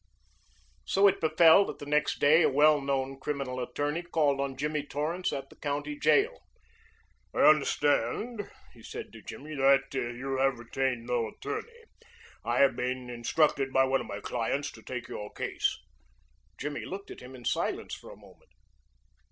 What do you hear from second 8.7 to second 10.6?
he said to Jimmy, "that you have